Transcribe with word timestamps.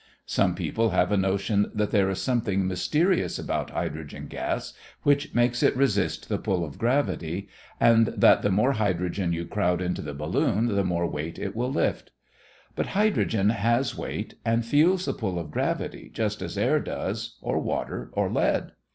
Some 0.25 0.55
people 0.55 0.89
have 0.89 1.11
a 1.11 1.15
notion 1.15 1.69
that 1.75 1.91
there 1.91 2.09
is 2.09 2.19
something 2.19 2.65
mysterious 2.65 3.37
about 3.37 3.69
hydrogen 3.69 4.25
gas 4.25 4.73
which 5.03 5.35
makes 5.35 5.61
it 5.61 5.77
resist 5.77 6.27
the 6.27 6.39
pull 6.39 6.65
of 6.65 6.79
gravity, 6.79 7.47
and 7.79 8.07
that 8.07 8.41
the 8.41 8.49
more 8.49 8.71
hydrogen 8.71 9.31
you 9.31 9.45
crowd 9.45 9.79
into 9.79 10.01
the 10.01 10.15
balloon 10.15 10.65
the 10.75 10.83
more 10.83 11.05
weight 11.07 11.37
it 11.37 11.55
will 11.55 11.71
lift. 11.71 12.09
But 12.75 12.87
hydrogen 12.97 13.51
has 13.51 13.95
weight 13.95 14.33
and 14.43 14.65
feels 14.65 15.05
the 15.05 15.13
pull 15.13 15.37
of 15.37 15.51
gravity 15.51 16.09
just 16.11 16.41
as 16.41 16.57
air 16.57 16.79
does, 16.79 17.37
or 17.39 17.59
water, 17.59 18.09
or 18.13 18.27
lead. 18.27 18.71